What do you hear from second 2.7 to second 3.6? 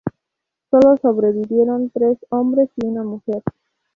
y una mujer.